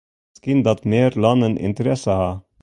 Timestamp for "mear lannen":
0.91-1.55